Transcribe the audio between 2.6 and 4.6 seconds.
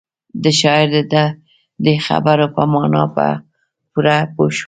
مانا به پوره پوه شئ.